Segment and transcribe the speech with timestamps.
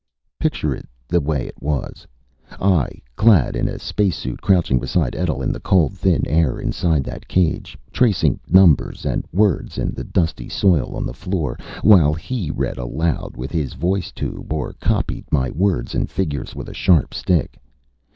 [0.39, 2.07] Picture it the way it was
[2.59, 7.27] I, clad in a spacesuit, crouching beside Etl in the cold, thin air inside that
[7.27, 12.79] cage, tracing numbers and words in the dusty soil on the floor, while he read
[12.79, 17.59] aloud with his voice tube or copied my words and figures with a sharp stick.